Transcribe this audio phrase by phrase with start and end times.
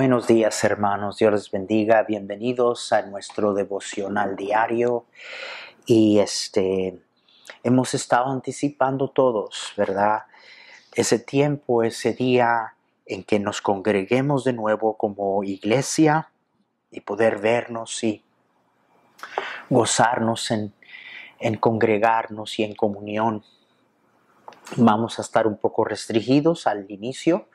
[0.00, 5.04] Buenos días hermanos, Dios les bendiga, bienvenidos a nuestro devocional diario
[5.84, 6.98] y este
[7.62, 10.22] hemos estado anticipando todos, ¿verdad?
[10.94, 16.30] Ese tiempo, ese día en que nos congreguemos de nuevo como iglesia
[16.90, 18.24] y poder vernos y
[19.68, 20.72] gozarnos en,
[21.40, 23.44] en congregarnos y en comunión.
[24.76, 27.48] Vamos a estar un poco restringidos al inicio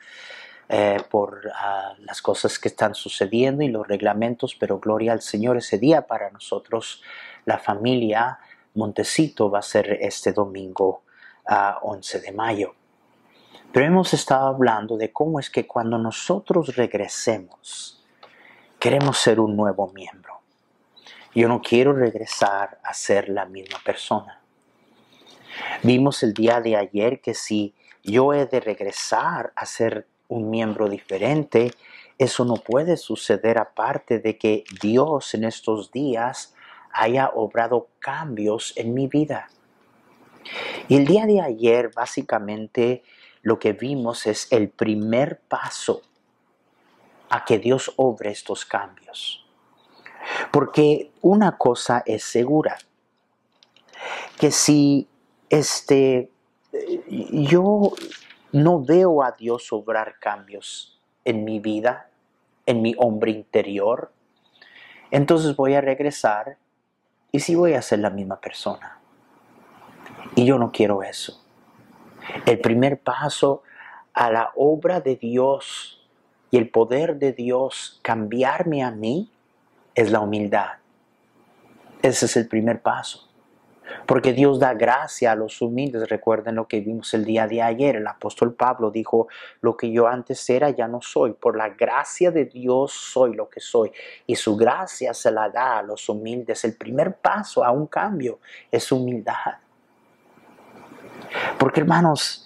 [0.68, 5.58] eh, por ah, las cosas que están sucediendo y los reglamentos, pero gloria al Señor
[5.58, 7.04] ese día para nosotros,
[7.46, 8.40] la familia
[8.74, 11.04] Montecito va a ser este domingo
[11.46, 12.76] a 11 de mayo.
[13.72, 18.04] Pero hemos estado hablando de cómo es que cuando nosotros regresemos,
[18.80, 20.40] queremos ser un nuevo miembro.
[21.34, 24.40] Yo no quiero regresar a ser la misma persona.
[25.84, 30.90] Vimos el día de ayer que si yo he de regresar a ser un miembro
[30.90, 31.71] diferente,
[32.18, 36.55] eso no puede suceder aparte de que Dios en estos días
[36.91, 39.49] haya obrado cambios en mi vida.
[40.87, 43.03] Y el día de ayer básicamente
[43.41, 46.01] lo que vimos es el primer paso
[47.29, 49.46] a que Dios obre estos cambios.
[50.51, 52.77] Porque una cosa es segura,
[54.40, 55.07] que si
[55.49, 56.31] este,
[57.07, 57.93] yo
[58.56, 62.10] no veo a Dios obrar cambios en mi vida,
[62.66, 64.14] en mi hombre interior,
[65.12, 66.58] entonces voy a regresar
[67.34, 69.02] y sí voy a ser la misma persona.
[70.36, 71.44] Y yo no quiero eso.
[72.46, 73.62] El primer paso
[74.14, 76.08] a la obra de Dios
[76.50, 79.30] y el poder de Dios cambiarme a mí
[79.96, 80.78] es la humildad.
[82.02, 83.28] Ese es el primer paso.
[84.06, 86.09] Porque Dios da gracia a los humildes.
[86.09, 87.96] Recuerden lo que vimos el día de ayer.
[87.97, 89.28] El apóstol Pablo dijo,
[89.62, 91.34] lo que yo antes era ya no soy.
[91.34, 93.91] Por la gracia de Dios soy lo que soy.
[94.28, 96.63] Y su gracia se la da a los humildes.
[96.66, 98.40] El primer paso a un cambio
[98.72, 99.56] es humildad.
[101.57, 102.46] Porque hermanos,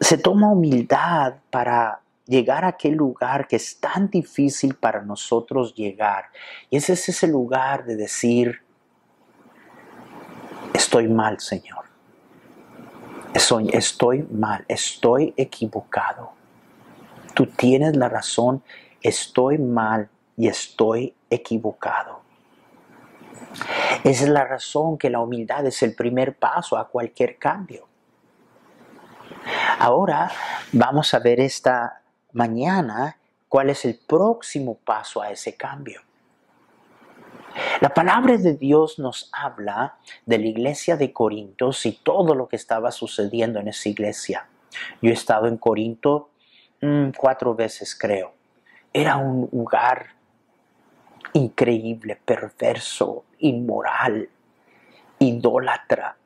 [0.00, 6.26] se toma humildad para llegar a aquel lugar que es tan difícil para nosotros llegar.
[6.70, 8.62] Y ese es ese lugar de decir,
[10.78, 11.84] estoy mal, Señor.
[13.34, 16.32] Estoy, estoy mal, estoy equivocado.
[17.34, 18.62] Tú tienes la razón,
[19.02, 22.20] estoy mal y estoy equivocado.
[24.04, 27.86] Esa es la razón que la humildad es el primer paso a cualquier cambio.
[29.78, 30.30] Ahora
[30.72, 32.00] vamos a ver esta
[32.32, 33.16] mañana
[33.48, 36.07] cuál es el próximo paso a ese cambio.
[37.80, 39.96] La palabra de Dios nos habla
[40.26, 44.48] de la iglesia de Corintios y todo lo que estaba sucediendo en esa iglesia.
[45.00, 46.30] Yo he estado en Corinto
[46.80, 48.32] mm, cuatro veces, creo.
[48.92, 50.06] Era un lugar
[51.32, 54.28] increíble, perverso, inmoral,
[55.18, 56.16] idólatra.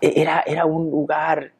[0.00, 1.52] Era, era un lugar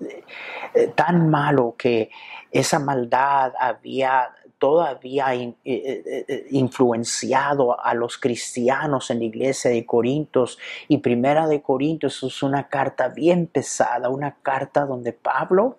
[0.00, 2.10] eh, tan malo que
[2.50, 9.86] esa maldad había todavía eh, eh, eh, influenciado a los cristianos en la iglesia de
[9.86, 10.58] Corintios.
[10.88, 15.78] Y primera de Corintios es una carta bien pesada, una carta donde Pablo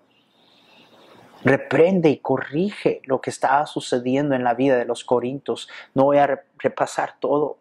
[1.43, 5.69] reprende y corrige lo que estaba sucediendo en la vida de los corintios.
[5.93, 7.59] No voy a repasar todo,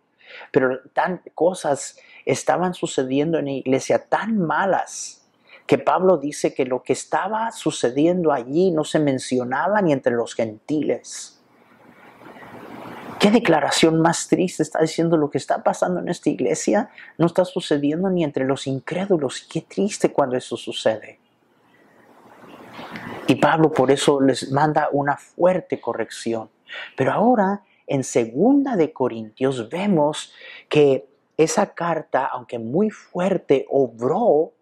[0.50, 5.17] pero tan cosas estaban sucediendo en la iglesia tan malas
[5.68, 10.34] que Pablo dice que lo que estaba sucediendo allí no se mencionaba ni entre los
[10.34, 11.42] gentiles.
[13.20, 16.88] ¿Qué declaración más triste está diciendo lo que está pasando en esta iglesia?
[17.18, 19.42] No está sucediendo ni entre los incrédulos.
[19.42, 21.18] Qué triste cuando eso sucede.
[23.26, 26.48] Y Pablo por eso les manda una fuerte corrección.
[26.96, 30.32] Pero ahora en segunda de Corintios vemos
[30.70, 31.06] que
[31.36, 34.54] esa carta, aunque muy fuerte, obró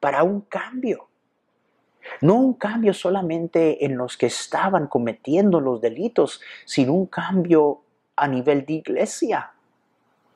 [0.00, 1.08] para un cambio.
[2.20, 7.82] No un cambio solamente en los que estaban cometiendo los delitos, sino un cambio
[8.14, 9.52] a nivel de iglesia,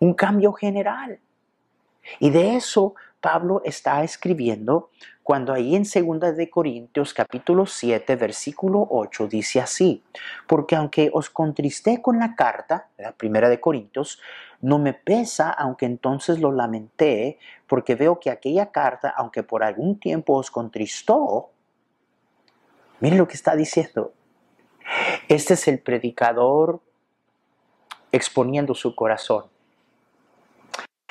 [0.01, 1.21] un cambio general.
[2.19, 4.91] Y de eso Pablo está escribiendo
[5.23, 10.03] cuando ahí en 2 de Corintios capítulo 7 versículo 8 dice así,
[10.49, 14.19] porque aunque os contristé con la carta, la primera de Corintios,
[14.61, 19.99] no me pesa, aunque entonces lo lamenté, porque veo que aquella carta, aunque por algún
[19.99, 21.51] tiempo os contristó,
[22.99, 24.13] miren lo que está diciendo.
[25.29, 26.81] Este es el predicador
[28.11, 29.45] exponiendo su corazón.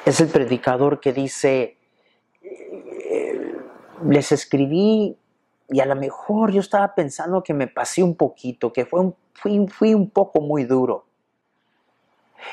[0.05, 1.78] Es el predicador que dice,
[4.05, 5.17] les escribí
[5.69, 9.15] y a lo mejor yo estaba pensando que me pasé un poquito, que fue un,
[9.33, 11.05] fui, fui un poco muy duro.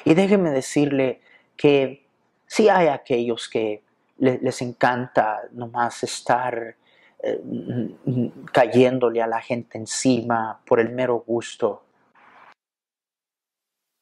[0.05, 1.21] Y déjeme decirle
[1.57, 2.07] que
[2.47, 3.83] sí hay aquellos que
[4.19, 6.77] les encanta nomás estar
[7.23, 7.95] eh,
[8.53, 11.83] cayéndole a la gente encima por el mero gusto.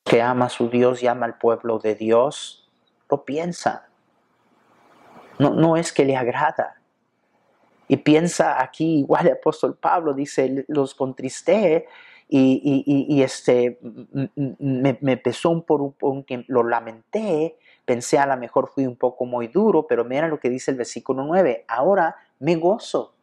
[0.04, 2.70] Que ama a su Dios y ama al pueblo de Dios,
[3.10, 3.88] lo piensa.
[5.38, 6.80] No, no es que le agrada.
[7.88, 11.86] Y piensa aquí, igual el apóstol Pablo dice, los contristé
[12.28, 13.78] y, este,
[14.34, 19.48] me, pesó un por un, lo lamenté, pensé a lo mejor fui un poco muy
[19.48, 23.14] duro, pero mira lo que dice el versículo 9, ahora me gozo.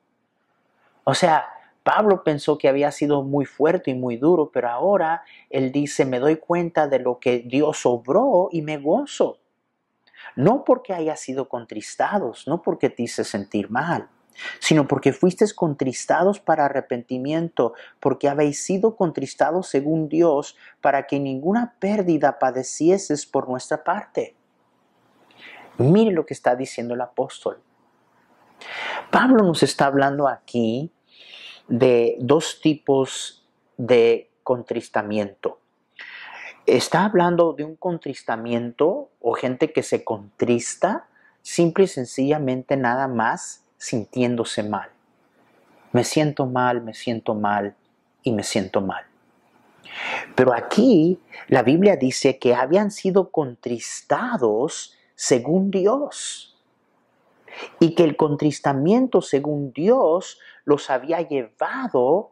[1.04, 1.46] O sea,
[1.84, 6.20] Pablo pensó que había sido muy fuerte y muy duro, pero ahora él dice, me
[6.20, 9.40] doy cuenta de lo que Dios obró y me gozo.
[10.36, 14.08] No porque haya sido contristados, no porque te hice sentir mal,
[14.60, 21.76] sino porque fuisteis contristados para arrepentimiento, porque habéis sido contristados según Dios, para que ninguna
[21.80, 24.36] pérdida padecieses por nuestra parte.
[25.78, 27.62] Mire lo que está diciendo el apóstol.
[29.10, 30.92] Pablo nos está hablando aquí
[31.68, 33.46] de dos tipos
[33.78, 35.60] de contristamiento.
[36.66, 41.08] Está hablando de un contristamiento o gente que se contrista
[41.42, 44.92] simple y sencillamente nada más sintiéndose mal.
[45.92, 47.76] Me siento mal, me siento mal
[48.22, 49.04] y me siento mal.
[50.36, 56.56] Pero aquí la Biblia dice que habían sido contristados según Dios
[57.80, 62.30] y que el contristamiento según Dios los había llevado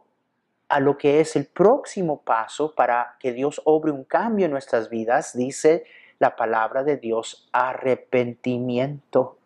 [0.69, 4.91] a lo que es el próximo paso para que Dios obre un cambio en nuestras
[4.91, 5.83] vidas, dice
[6.19, 9.38] la palabra de Dios, arrepentimiento.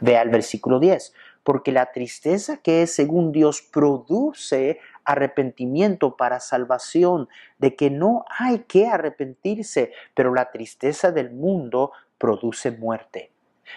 [0.00, 1.12] Vea el versículo 10,
[1.42, 7.28] porque la tristeza que es según Dios produce arrepentimiento para salvación,
[7.58, 13.30] de que no hay que arrepentirse, pero la tristeza del mundo produce muerte.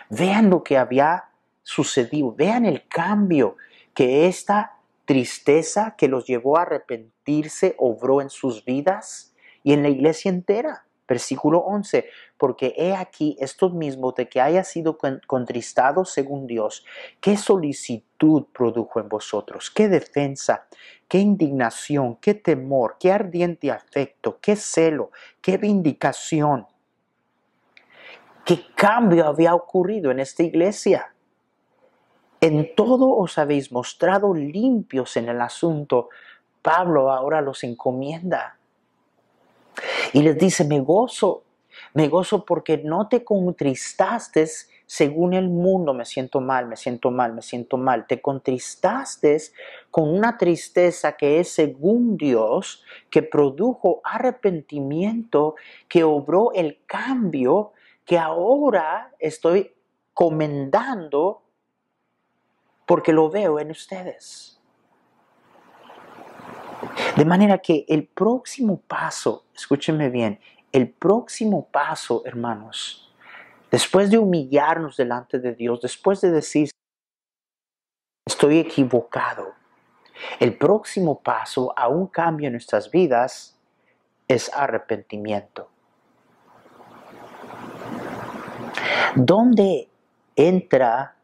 [0.10, 1.26] Vean lo que había
[1.64, 3.56] sucedido, vean el cambio
[3.94, 9.34] que esta tristeza que los llevó a arrepentirse obró en sus vidas
[9.64, 10.86] y en la iglesia entera.
[11.08, 14.98] Versículo 11, porque he aquí estos mismos de que haya sido
[15.28, 16.86] contristado según Dios,
[17.20, 20.68] qué solicitud produjo en vosotros, qué defensa,
[21.10, 25.12] qué indignación, qué temor, qué ardiente afecto, qué celo,
[25.42, 26.68] qué vindicación,
[28.46, 31.14] qué cambio había ocurrido en esta iglesia.
[32.40, 36.10] En todo os habéis mostrado limpios en el asunto.
[36.62, 38.58] Pablo ahora los encomienda.
[40.14, 41.44] Y les dice, me gozo,
[41.94, 44.48] me gozo porque no te contristaste
[44.86, 48.06] según el mundo, me siento mal, me siento mal, me siento mal.
[48.06, 49.38] Te contristaste
[49.90, 55.56] con una tristeza que es según Dios, que produjo arrepentimiento,
[55.88, 57.74] que obró el cambio
[58.06, 59.74] que ahora estoy
[60.14, 61.42] comendando
[62.86, 64.53] porque lo veo en ustedes.
[67.16, 70.40] De manera que el próximo paso, escúchenme bien,
[70.72, 73.14] el próximo paso, hermanos,
[73.70, 76.70] después de humillarnos delante de Dios, después de decir,
[78.26, 79.54] estoy equivocado,
[80.40, 83.60] el próximo paso a un cambio en nuestras vidas
[84.28, 85.70] es arrepentimiento.
[89.16, 89.90] ¿Dónde
[90.36, 91.16] entra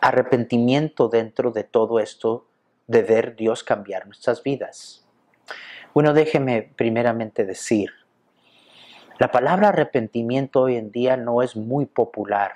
[0.00, 2.46] arrepentimiento dentro de todo esto
[2.86, 5.06] de ver Dios cambiar nuestras vidas.
[5.92, 7.90] Bueno, déjeme primeramente decir,
[9.18, 12.52] la palabra arrepentimiento hoy en día no es muy popular.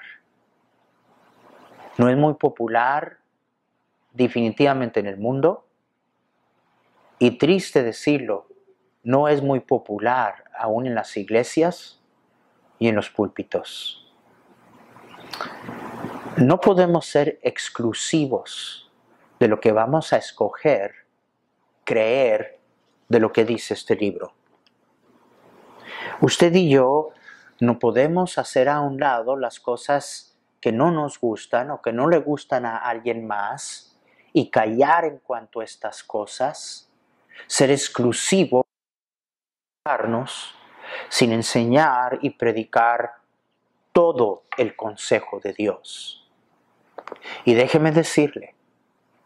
[1.96, 3.18] No es muy popular
[4.12, 5.66] definitivamente en el mundo
[7.18, 8.48] y triste decirlo,
[9.02, 12.00] no es muy popular aún en las iglesias
[12.78, 14.12] y en los púlpitos.
[16.36, 18.87] No podemos ser exclusivos
[19.38, 20.94] de lo que vamos a escoger,
[21.84, 22.58] creer
[23.08, 24.32] de lo que dice este libro.
[26.20, 27.10] Usted y yo
[27.60, 32.08] no podemos hacer a un lado las cosas que no nos gustan o que no
[32.08, 33.96] le gustan a alguien más
[34.32, 36.90] y callar en cuanto a estas cosas,
[37.46, 38.66] ser exclusivo,
[41.08, 43.14] sin enseñar y predicar
[43.92, 46.28] todo el consejo de Dios.
[47.44, 48.54] Y déjeme decirle,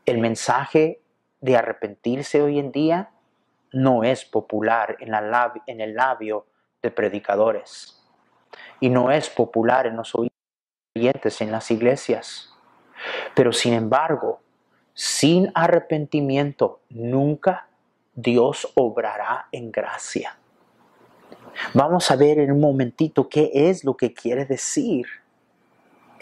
[0.06, 1.00] el mensaje
[1.40, 3.10] de arrepentirse hoy en día
[3.72, 5.12] no es popular en,
[5.66, 6.46] en el labio
[6.82, 8.02] de predicadores
[8.80, 12.52] y no es popular en los oyentes en las iglesias.
[13.34, 14.40] Pero sin embargo,
[14.94, 17.68] sin arrepentimiento, nunca
[18.14, 20.36] Dios obrará en gracia.
[21.74, 25.06] Vamos a ver en un momentito qué es lo que quiere decir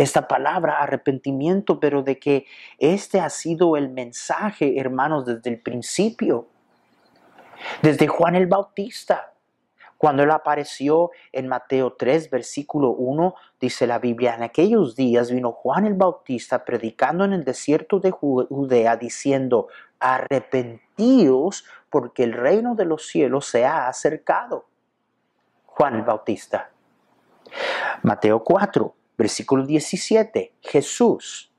[0.02, 2.46] esta palabra arrepentimiento, pero de que
[2.78, 6.46] este ha sido el mensaje, hermanos, desde el principio.
[7.82, 9.34] Desde Juan el Bautista.
[9.98, 15.52] Cuando él apareció en Mateo 3, versículo 1, dice la Biblia, en aquellos días vino
[15.52, 22.86] Juan el Bautista predicando en el desierto de Judea, diciendo, arrepentíos porque el reino de
[22.86, 24.64] los cielos se ha acercado.
[25.66, 26.70] Juan el Bautista.
[28.02, 31.52] Mateo 4, versículo 17, Jesús.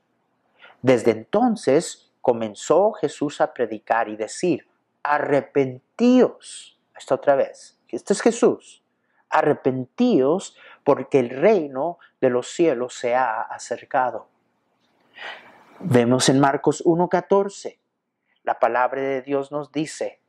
[0.80, 4.66] Desde entonces comenzó Jesús a predicar y decir,
[5.04, 6.80] arrepentíos.
[6.96, 7.78] Esta otra vez.
[7.86, 8.82] Este es Jesús.
[9.30, 14.26] Arrepentíos porque el reino de los cielos se ha acercado.
[15.78, 17.78] Vemos en Marcos 1.14,
[18.42, 20.20] la palabra de Dios nos dice,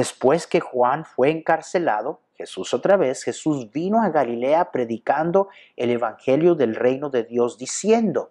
[0.00, 6.54] después que Juan fue encarcelado, Jesús otra vez, Jesús vino a Galilea predicando el Evangelio
[6.54, 8.30] del reino de Dios, diciendo,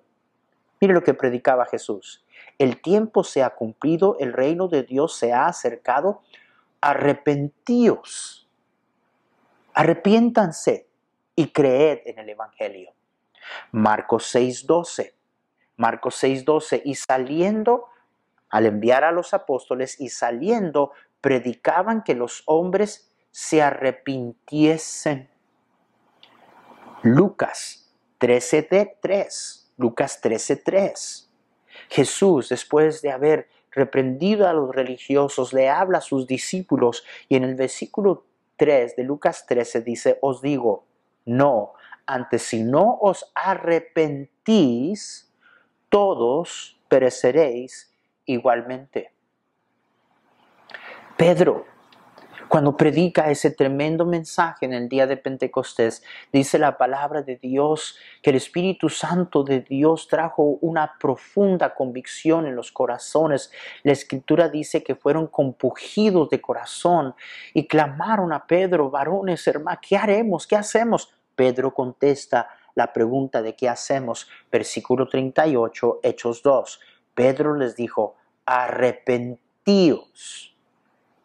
[0.82, 2.26] mire lo que predicaba Jesús,
[2.58, 6.24] el tiempo se ha cumplido, el reino de Dios se ha acercado,
[6.82, 8.50] arrepentíos,
[9.76, 10.88] arrepiéntanse
[11.36, 12.94] y creed en el Evangelio.
[13.72, 15.14] Marcos 6:12,
[15.78, 17.86] Marcos 6:12, y saliendo,
[18.50, 25.30] al enviar a los apóstoles y saliendo, predicaban que los hombres se arrepintiesen.
[27.04, 31.30] Lucas 13:3, Lucas 13:3.
[31.90, 37.44] Jesús, después de haber reprendido a los religiosos, le habla a sus discípulos y en
[37.44, 38.26] el versículo
[38.58, 40.86] 3 de Lucas 13 dice, os digo,
[41.26, 41.74] no,
[42.06, 45.32] antes si no os arrepentís,
[45.90, 47.94] todos pereceréis
[48.26, 49.14] igualmente.
[51.20, 51.66] Pedro
[52.48, 57.98] cuando predica ese tremendo mensaje en el día de Pentecostés, dice la palabra de Dios
[58.22, 63.52] que el Espíritu Santo de Dios trajo una profunda convicción en los corazones.
[63.84, 67.16] La Escritura dice que fueron compugidos de corazón
[67.54, 70.48] y clamaron a Pedro, varones, hermanos, ¿qué haremos?
[70.48, 71.14] ¿Qué hacemos?
[71.36, 74.30] Pedro contesta la pregunta de qué hacemos.
[74.50, 76.80] Versículo 38, Hechos 2.
[77.14, 80.56] Pedro les dijo, arrepentíos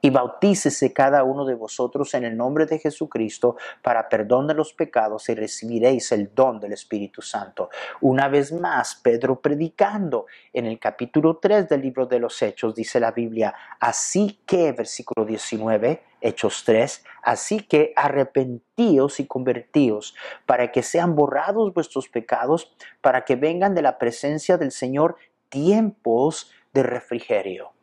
[0.05, 4.75] y bautícese cada uno de vosotros en el nombre de Jesucristo para perdón de los
[4.75, 7.71] pecados y recibiréis el don del Espíritu Santo.
[8.03, 13.01] Una vez más, Pedro predicando en el capítulo 3 del libro de los Hechos, dice
[13.01, 20.83] la Biblia, así que, versículo 19, Hechos 3, así que arrepentíos y convertíos para que
[20.83, 25.17] sean borrados vuestros pecados, para que vengan de la presencia del Señor
[25.49, 27.74] tiempos de refrigerio.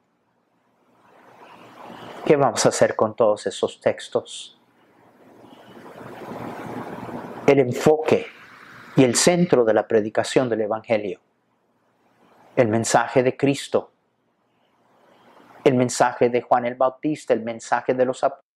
[2.26, 4.58] ¿Qué vamos a hacer con todos esos textos?
[7.48, 8.28] El enfoque
[8.96, 11.20] y el centro de la predicación del Evangelio.
[12.56, 13.92] El mensaje de Cristo.
[15.64, 18.52] El mensaje de Juan el Bautista, el mensaje de los apóstoles.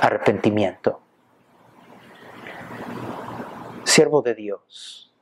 [0.00, 1.00] Arrepentimiento.
[3.84, 5.12] Siervo de Dios.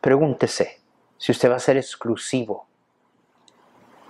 [0.00, 0.80] Pregúntese
[1.18, 2.66] si usted va a ser exclusivo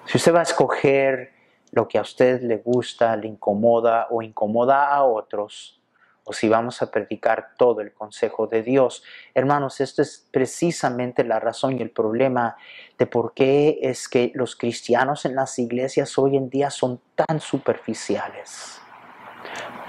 [0.07, 1.33] si usted va a escoger
[1.73, 5.81] lo que a usted le gusta, le incomoda o incomoda a otros,
[6.25, 9.03] o si vamos a predicar todo el consejo de Dios.
[9.35, 12.57] Hermanos, esto es precisamente la razón y el problema
[12.99, 17.41] de por qué es que los cristianos en las iglesias hoy en día son tan
[17.41, 18.81] superficiales.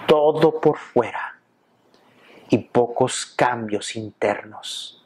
[0.08, 1.40] Todo por fuera
[2.50, 5.06] y pocos cambios internos.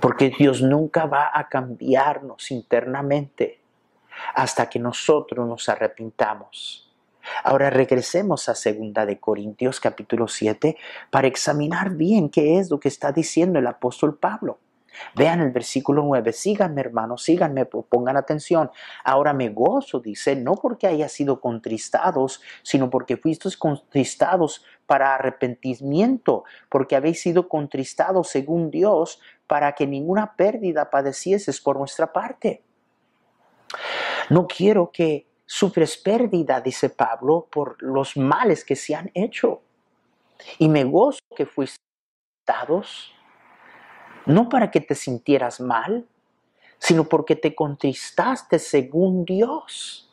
[0.00, 3.63] Porque Dios nunca va a cambiarnos internamente
[4.34, 6.92] hasta que nosotros nos arrepintamos.
[7.42, 10.76] Ahora regresemos a segunda de Corintios capítulo 7
[11.10, 14.58] para examinar bien qué es lo que está diciendo el apóstol Pablo.
[15.14, 18.70] Vean el versículo 9, síganme hermanos, síganme, pongan atención.
[19.02, 26.44] Ahora me gozo, dice, no porque haya sido contristados, sino porque fuisteis contristados para arrepentimiento,
[26.68, 32.62] porque habéis sido contristados según Dios, para que ninguna pérdida padecieses por nuestra parte.
[34.30, 39.60] No quiero que sufres pérdida, dice Pablo, por los males que se han hecho.
[40.58, 41.78] Y me gozo que fuiste
[42.46, 43.12] dados,
[44.26, 46.06] no para que te sintieras mal,
[46.78, 50.10] sino porque te contristaste según Dios.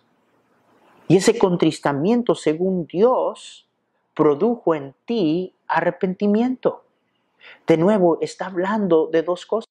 [1.07, 3.67] Y ese contristamiento según Dios
[4.13, 6.85] produjo en ti arrepentimiento.
[7.67, 9.70] De nuevo, está hablando de dos cosas.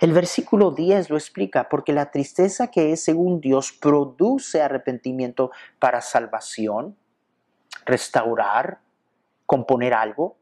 [0.00, 5.50] El versículo 10 lo explica, porque la tristeza que es según Dios produce arrepentimiento
[5.80, 6.96] para salvación,
[7.84, 8.80] restaurar,
[9.44, 10.36] componer algo,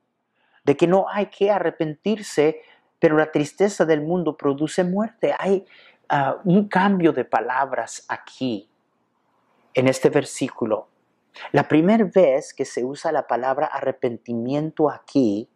[0.64, 2.60] de que no hay que arrepentirse,
[2.98, 5.34] pero la tristeza del mundo produce muerte.
[5.38, 5.64] Hay
[6.08, 8.68] ah, un cambio de palabras aquí,
[9.72, 10.88] en este versículo.
[11.52, 15.48] La primera vez que se usa la palabra arrepentimiento aquí,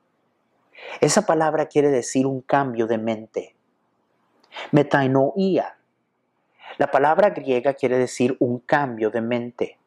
[1.00, 3.57] esa palabra quiere decir un cambio de mente.
[4.73, 5.76] Metanoia.
[6.78, 9.78] La palabra griega quiere decir un cambio de mente.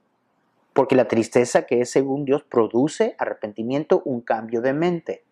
[0.74, 5.24] Porque la tristeza que es según Dios produce arrepentimiento, un cambio de mente.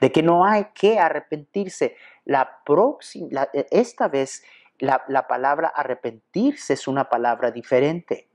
[0.00, 1.96] De que no hay que arrepentirse.
[2.24, 4.42] La próxima, esta vez
[4.78, 8.28] la, la palabra arrepentirse es una palabra diferente.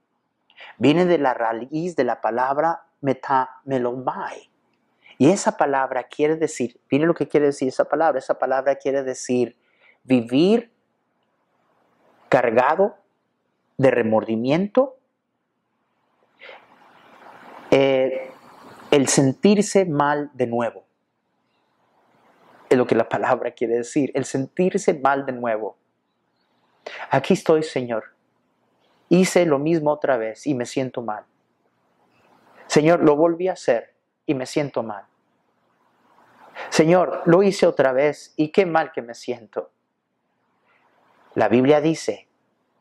[0.78, 4.50] Viene de la raíz de la palabra metamelomai.
[5.18, 9.04] Y esa palabra quiere decir, viene lo que quiere decir esa palabra, esa palabra quiere
[9.04, 9.58] decir
[10.04, 10.72] vivir
[12.30, 12.98] cargado
[13.78, 14.98] de remordimiento,
[17.72, 18.32] eh,
[18.92, 20.86] el sentirse mal de nuevo.
[22.70, 25.78] Es lo que la palabra quiere decir, el sentirse mal de nuevo.
[27.10, 28.14] Aquí estoy, Señor.
[29.10, 31.26] Hice lo mismo otra vez y me siento mal.
[32.68, 33.96] Señor, lo volví a hacer
[34.28, 35.06] y me siento mal.
[36.70, 39.72] Señor, lo hice otra vez y qué mal que me siento.
[41.36, 42.28] La Biblia dice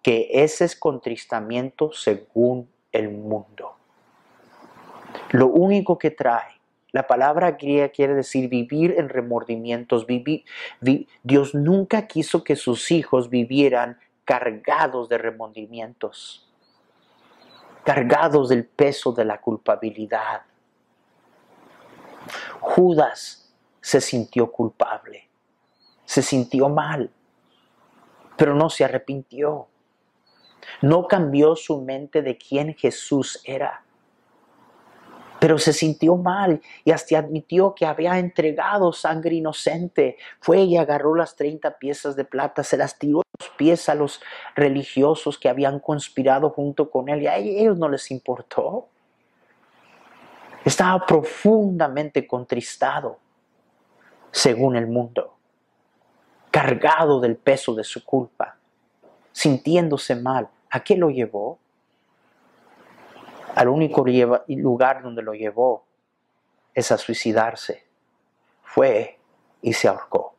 [0.03, 3.77] que ese es contristamiento según el mundo.
[5.31, 6.59] Lo único que trae,
[6.93, 10.07] la palabra griega quiere decir vivir en remordimientos.
[11.23, 16.51] Dios nunca quiso que sus hijos vivieran cargados de remordimientos,
[17.85, 20.43] cargados del peso de la culpabilidad.
[22.61, 25.29] Judas se sintió culpable,
[26.07, 27.11] se sintió mal
[28.39, 29.67] pero no se arrepintió.
[30.81, 33.83] No cambió su mente de quién Jesús era.
[35.41, 40.17] Pero se sintió mal y hasta admitió que había entregado sangre inocente.
[40.41, 44.21] Fue y agarró las 30 piezas de plata, se las tiró los pies a los
[44.55, 48.89] religiosos que habían conspirado junto con él y a ellos no les importó.
[50.65, 53.19] Estaba profundamente contristado,
[54.31, 55.38] según el mundo
[56.59, 58.57] cargado del peso de su culpa,
[59.31, 60.49] sintiéndose mal.
[60.71, 61.61] ¿A qué lo llevó?
[63.55, 64.05] Al único
[64.49, 65.85] lugar donde lo llevó
[66.75, 67.87] es a suicidarse.
[68.65, 69.21] Fue
[69.63, 70.35] y se ahorcó.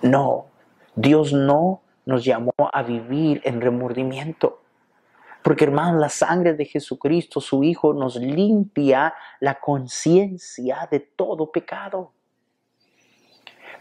[0.00, 0.46] No,
[0.94, 4.62] Dios no nos llamó a vivir en remordimiento.
[5.42, 12.12] Porque hermanos, la sangre de Jesucristo, su Hijo, nos limpia la conciencia de todo pecado.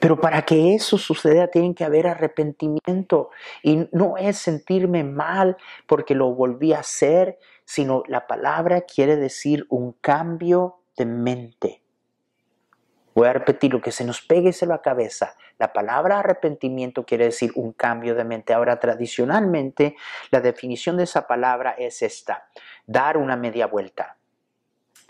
[0.01, 3.29] Pero para que eso suceda tiene que haber arrepentimiento.
[3.61, 9.67] Y no es sentirme mal porque lo volví a hacer, sino la palabra quiere decir
[9.69, 11.81] un cambio de mente.
[13.13, 15.35] Voy a repetir lo que se nos pegue a la cabeza.
[15.59, 18.53] La palabra arrepentimiento quiere decir un cambio de mente.
[18.53, 19.95] Ahora, tradicionalmente,
[20.31, 22.47] la definición de esa palabra es esta,
[22.87, 24.17] dar una media vuelta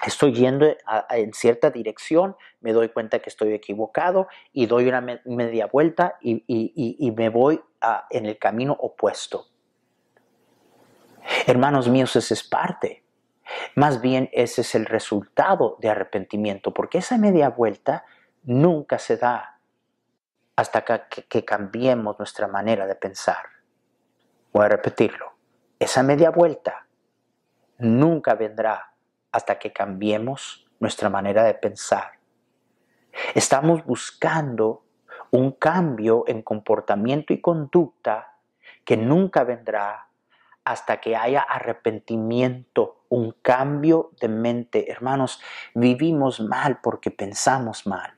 [0.05, 0.67] estoy yendo
[1.09, 7.13] en cierta dirección, me doy cuenta que estoy equivocado y doy una media vuelta y,
[7.15, 7.61] me voy
[8.09, 9.47] en el camino opuesto.
[11.45, 13.03] Hermanos míos, esa es parte.
[13.75, 18.05] Más bien ese es el resultado de arrepentimiento, porque esa media vuelta
[18.43, 19.59] nunca se da
[20.55, 23.43] hasta que cambiemos nuestra manera de pensar.
[24.51, 25.33] Voy a repetirlo.
[25.79, 26.87] Esa media vuelta
[27.77, 28.90] nunca vendrá
[29.32, 32.20] hasta que cambiemos nuestra manera de pensar.
[33.36, 34.84] Estamos buscando
[35.32, 38.38] un cambio en comportamiento y conducta
[38.84, 40.08] que nunca vendrá
[40.63, 44.91] hasta que haya arrepentimiento, un cambio de mente.
[44.91, 45.41] Hermanos,
[45.74, 48.13] vivimos mal porque pensamos mal.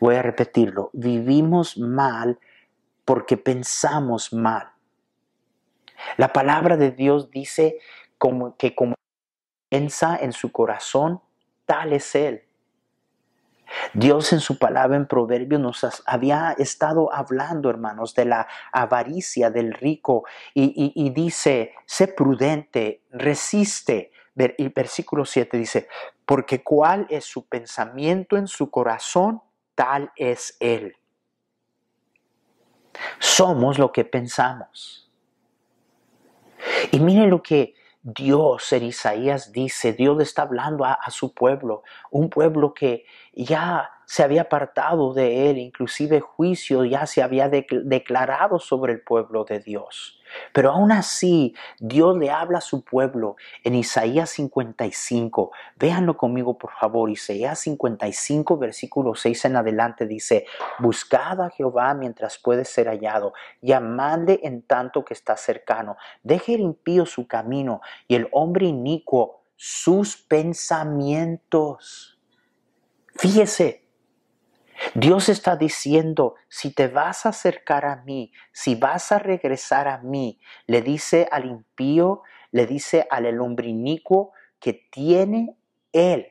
[0.00, 2.38] Voy a repetirlo, vivimos mal
[3.04, 4.72] porque pensamos mal.
[6.16, 7.78] La palabra de Dios dice
[8.18, 8.94] como, que como
[9.68, 11.20] piensa en su corazón,
[11.66, 12.44] tal es Él.
[13.92, 19.74] Dios en su palabra en Proverbios nos había estado hablando, hermanos, de la avaricia del
[19.74, 24.12] rico y, dice, sé prudente, resiste.
[24.56, 25.88] Y versículo 7 dice,
[26.24, 29.42] porque cuál es su pensamiento en su corazón,
[29.74, 30.96] tal es Él.
[33.18, 35.10] Somos lo que pensamos.
[36.90, 42.30] Y miren lo que Dios en Isaías dice, Dios está hablando a, su pueblo, un
[42.30, 48.94] pueblo que ya se había apartado de él, inclusive juicio ya se había declarado sobre
[48.94, 50.17] el pueblo de Dios.
[50.52, 55.50] Pero aún así, Dios le habla a su pueblo en Isaías 55.
[55.76, 57.10] Véanlo conmigo, por favor.
[57.10, 60.46] Isaías 55, versículo 6 en adelante dice,
[60.78, 65.96] Buscad a Jehová mientras puede ser hallado, llamadle en tanto que está cercano.
[66.22, 72.18] Deje el impío su camino y el hombre inicuo sus pensamientos.
[73.16, 73.87] Fíjese,
[74.94, 79.98] Dios está diciendo, si te vas a acercar a mí, si vas a regresar a
[79.98, 82.22] mí, le dice al impío,
[82.52, 85.56] le dice al hombre inicuo que tiene
[85.92, 86.28] él,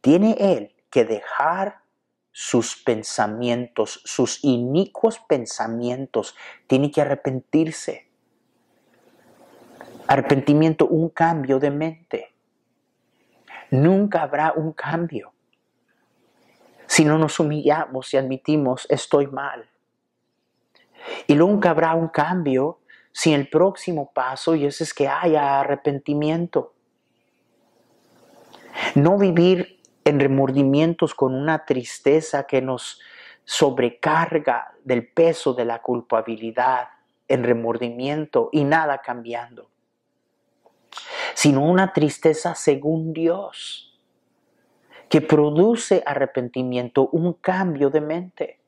[0.00, 1.80] tiene él que dejar
[2.32, 8.08] sus pensamientos, sus inicuos pensamientos, tiene que arrepentirse.
[10.06, 12.34] Arrepentimiento, un cambio de mente.
[13.70, 15.32] Nunca habrá un cambio
[16.90, 19.64] si no nos humillamos y admitimos estoy mal.
[21.28, 22.80] Y nunca habrá un cambio
[23.12, 26.74] sin el próximo paso y ese es que haya arrepentimiento.
[28.96, 33.00] No vivir en remordimientos con una tristeza que nos
[33.44, 36.88] sobrecarga del peso de la culpabilidad,
[37.28, 39.70] en remordimiento y nada cambiando,
[41.34, 43.89] sino una tristeza según Dios
[45.10, 48.60] que produce arrepentimiento, un cambio de mente.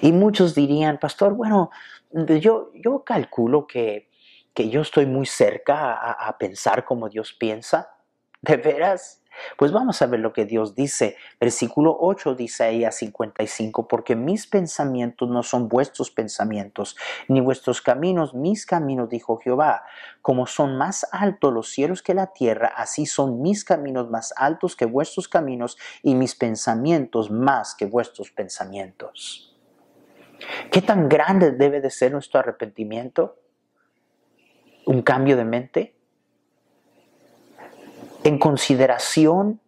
[0.00, 1.70] Y muchos dirían, pastor, bueno,
[2.12, 4.08] yo, yo calculo que,
[4.54, 7.96] que yo estoy muy cerca a, a pensar como Dios piensa.
[8.40, 9.21] ¿De veras?
[9.56, 11.16] Pues vamos a ver lo que Dios dice.
[11.40, 16.96] Versículo 8 dice ahí a 55, porque mis pensamientos no son vuestros pensamientos,
[17.28, 19.84] ni vuestros caminos mis caminos, dijo Jehová.
[20.20, 24.76] Como son más altos los cielos que la tierra, así son mis caminos más altos
[24.76, 29.56] que vuestros caminos y mis pensamientos más que vuestros pensamientos.
[30.70, 33.36] ¿Qué tan grande debe de ser nuestro arrepentimiento?
[34.86, 35.94] ¿Un cambio de mente?
[38.24, 39.60] En consideración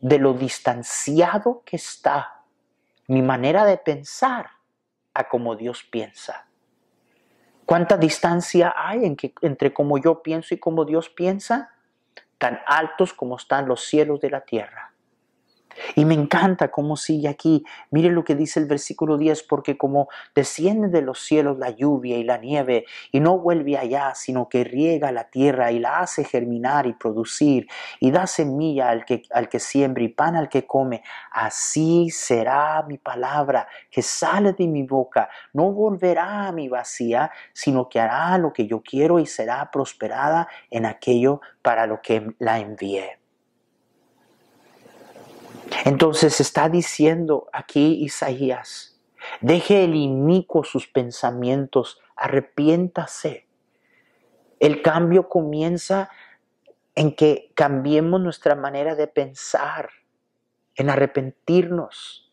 [0.00, 2.42] de lo distanciado que está
[3.06, 4.50] mi manera de pensar
[5.14, 6.46] a como Dios piensa.
[7.64, 11.74] ¿Cuánta distancia hay entre cómo yo pienso y cómo Dios piensa?
[12.38, 14.87] Tan altos como están los cielos de la tierra.
[15.94, 17.64] Y me encanta cómo sigue aquí.
[17.90, 22.18] Mire lo que dice el versículo 10, porque como desciende de los cielos la lluvia
[22.18, 26.24] y la nieve y no vuelve allá, sino que riega la tierra y la hace
[26.24, 27.68] germinar y producir
[28.00, 32.82] y da semilla al que, al que siembra y pan al que come, así será
[32.86, 35.28] mi palabra que sale de mi boca.
[35.52, 40.48] No volverá a mi vacía, sino que hará lo que yo quiero y será prosperada
[40.70, 43.17] en aquello para lo que la envié.
[45.84, 49.00] Entonces está diciendo aquí Isaías,
[49.40, 53.46] deje el inicuo sus pensamientos, arrepiéntase.
[54.60, 56.10] El cambio comienza
[56.94, 59.90] en que cambiemos nuestra manera de pensar,
[60.74, 62.32] en arrepentirnos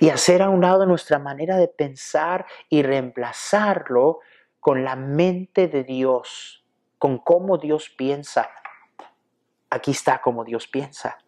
[0.00, 4.20] y hacer a un lado nuestra manera de pensar y reemplazarlo
[4.60, 6.64] con la mente de Dios,
[6.98, 8.50] con cómo Dios piensa.
[9.70, 11.18] Aquí está cómo Dios piensa.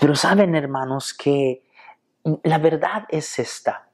[0.00, 1.62] Pero saben, hermanos, que
[2.42, 3.88] la verdad es esta,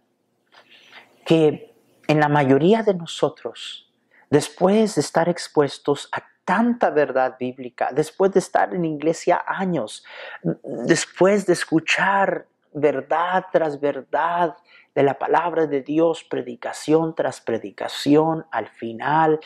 [1.24, 1.74] que
[2.08, 3.92] en la mayoría de nosotros,
[4.30, 10.04] después de estar expuestos a tanta verdad bíblica, después de estar en iglesia años,
[10.42, 14.56] después de escuchar verdad tras verdad
[14.94, 19.40] de la palabra de Dios, predicación tras predicación, al final,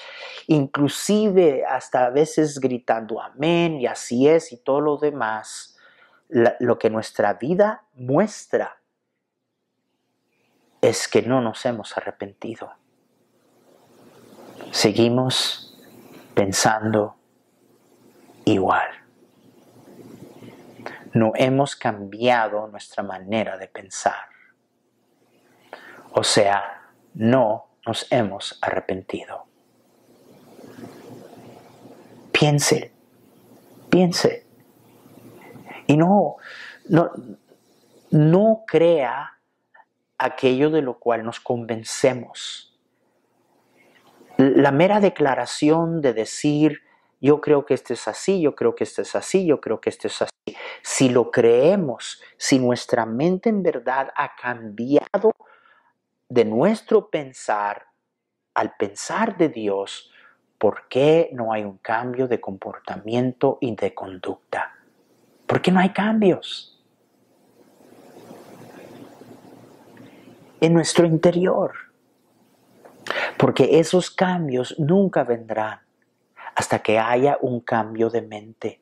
[0.47, 5.77] inclusive hasta a veces gritando amén y así es y todo lo demás,
[6.29, 8.81] lo que nuestra vida muestra
[10.81, 12.73] es que no nos hemos arrepentido.
[14.73, 15.79] Seguimos
[16.35, 17.17] pensando
[18.45, 18.89] igual.
[21.15, 24.36] No hemos cambiado nuestra manera de pensar.
[26.19, 29.45] O sea, no nos hemos arrepentido.
[32.33, 32.95] Piense,
[33.91, 34.47] piense.
[35.87, 36.37] Y no,
[36.89, 37.11] no,
[38.11, 39.39] no crea
[40.17, 42.75] aquello de lo cual nos convencemos.
[44.39, 46.81] La mera declaración de decir,
[47.21, 49.91] yo creo que esto es así, yo creo que esto es así, yo creo que
[49.91, 50.57] esto es así.
[50.83, 55.33] Si lo creemos, si nuestra mente en verdad ha cambiado
[56.29, 57.87] de nuestro pensar
[58.55, 60.11] al pensar de Dios,
[60.59, 64.73] ¿por qué no hay un cambio de comportamiento y de conducta?
[65.47, 66.83] ¿Por qué no hay cambios?
[70.61, 71.75] En nuestro interior.
[73.37, 75.81] Porque esos cambios nunca vendrán
[76.55, 78.81] hasta que haya un cambio de mente.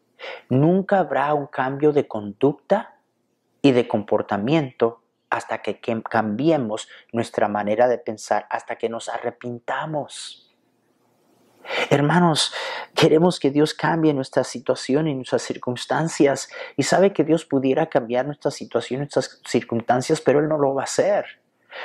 [0.49, 2.95] Nunca habrá un cambio de conducta
[3.61, 5.04] y de comportamiento
[5.35, 10.55] hasta que cambiemos nuestra manera de pensar, hasta que nos arrepintamos.
[11.91, 12.55] Hermanos,
[12.95, 16.49] queremos que Dios cambie nuestra situación y nuestras circunstancias.
[16.77, 20.75] Y sabe que Dios pudiera cambiar nuestra situación y nuestras circunstancias, pero Él no lo
[20.75, 21.25] va a hacer.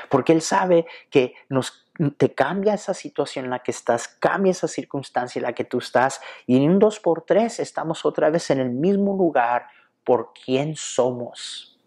[0.09, 4.67] Porque Él sabe que nos, te cambia esa situación en la que estás, cambia esa
[4.67, 6.21] circunstancia en la que tú estás.
[6.45, 9.65] Y en un dos por tres estamos otra vez en el mismo lugar
[10.03, 11.78] por quién somos.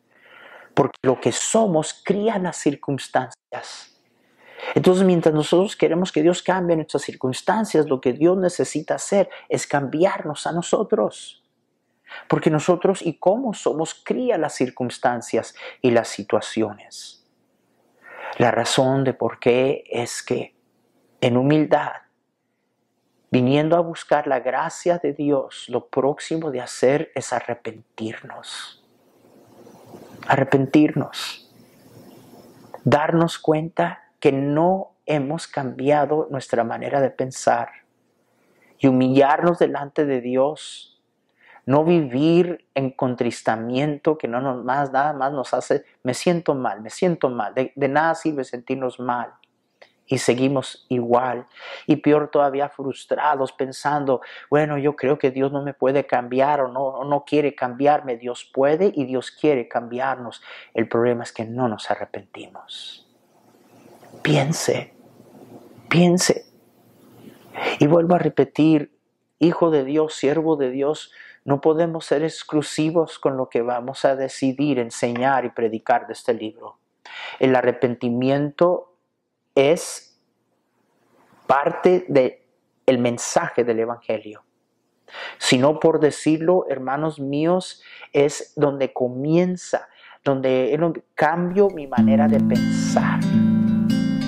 [0.74, 3.92] Porque lo que somos cría las circunstancias.
[4.74, 9.66] Entonces, mientras nosotros queremos que Dios cambie nuestras circunstancias, lo que Dios necesita hacer es
[9.66, 11.42] cambiarnos a nosotros.
[12.28, 17.26] Porque nosotros y cómo somos cría las circunstancias y las situaciones.
[18.38, 20.54] La razón de por qué es que
[21.20, 21.92] en humildad,
[23.30, 28.81] viniendo a buscar la gracia de Dios, lo próximo de hacer es arrepentirnos.
[30.26, 31.50] Arrepentirnos.
[32.84, 37.68] Darnos cuenta que no hemos cambiado nuestra manera de pensar
[38.78, 41.00] y humillarnos delante de Dios,
[41.66, 46.80] no vivir en contristamiento que no nos más, nada más nos hace, me siento mal,
[46.80, 49.32] me siento mal, de, de nada sirve sentirnos mal
[50.12, 51.46] y seguimos igual.
[51.86, 54.20] Y peor todavía frustrados pensando,
[54.50, 58.18] bueno, yo creo que Dios no me puede cambiar o no, no quiere cambiarme.
[58.18, 60.42] Dios puede y Dios quiere cambiarnos.
[60.74, 63.10] El problema es que no nos arrepentimos.
[64.20, 64.92] Piense,
[65.88, 66.44] piense.
[67.78, 68.94] Y vuelvo a repetir,
[69.38, 71.10] hijo de Dios, siervo de Dios,
[71.46, 76.34] no podemos ser exclusivos con lo que vamos a decidir, enseñar y predicar de este
[76.34, 76.76] libro.
[77.38, 78.91] El arrepentimiento
[79.54, 80.18] es
[81.46, 82.38] parte del
[82.86, 84.42] el mensaje del Evangelio.
[85.38, 89.88] Si no por decirlo, hermanos míos, es donde comienza,
[90.24, 90.78] donde
[91.14, 93.20] cambio mi manera de pensar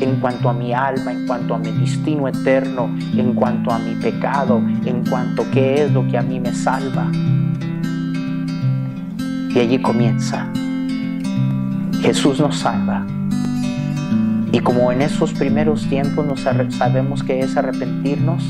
[0.00, 3.94] en cuanto a mi alma, en cuanto a mi destino eterno, en cuanto a mi
[3.94, 7.10] pecado, en cuanto a qué es lo que a mí me salva.
[9.50, 10.52] Y allí comienza.
[12.02, 13.06] Jesús nos salva.
[14.54, 16.42] Y como en esos primeros tiempos nos
[16.76, 18.44] sabemos que es arrepentirnos,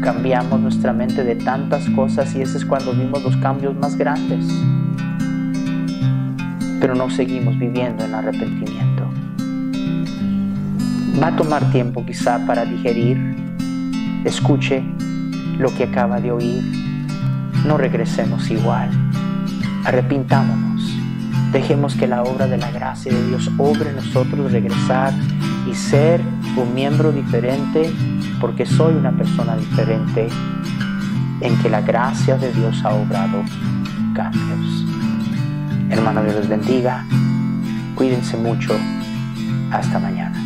[0.00, 4.46] cambiamos nuestra mente de tantas cosas y ese es cuando vimos los cambios más grandes.
[6.78, 9.10] Pero no seguimos viviendo en arrepentimiento.
[11.20, 13.18] Va a tomar tiempo quizá para digerir.
[14.24, 14.84] Escuche
[15.58, 16.62] lo que acaba de oír.
[17.66, 18.88] No regresemos igual.
[19.84, 20.96] Arrepintámonos.
[21.50, 25.12] Dejemos que la obra de la gracia de Dios obre en nosotros, regresar
[25.70, 26.20] y ser
[26.56, 27.92] un miembro diferente,
[28.40, 30.28] porque soy una persona diferente
[31.40, 33.42] en que la gracia de Dios ha obrado
[34.14, 34.84] cambios.
[35.90, 37.04] Hermano, Dios les bendiga.
[37.94, 38.74] Cuídense mucho.
[39.70, 40.39] Hasta mañana.